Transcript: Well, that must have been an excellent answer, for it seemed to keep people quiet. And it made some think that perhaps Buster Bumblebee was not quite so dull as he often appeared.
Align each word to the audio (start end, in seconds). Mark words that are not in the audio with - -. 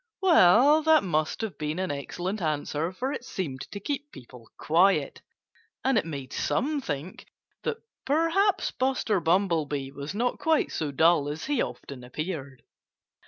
Well, 0.23 0.81
that 0.81 1.03
must 1.03 1.41
have 1.41 1.59
been 1.59 1.77
an 1.77 1.91
excellent 1.91 2.41
answer, 2.41 2.91
for 2.91 3.11
it 3.13 3.23
seemed 3.23 3.61
to 3.71 3.79
keep 3.79 4.11
people 4.11 4.49
quiet. 4.57 5.21
And 5.83 5.95
it 5.95 6.07
made 6.07 6.33
some 6.33 6.81
think 6.81 7.27
that 7.61 7.77
perhaps 8.03 8.71
Buster 8.71 9.19
Bumblebee 9.19 9.91
was 9.91 10.15
not 10.15 10.39
quite 10.39 10.71
so 10.71 10.89
dull 10.91 11.29
as 11.29 11.45
he 11.45 11.61
often 11.61 12.03
appeared. 12.03 12.63